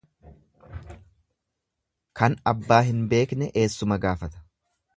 [2.21, 4.43] Kan abbaa hin beekne eessuma gaafata.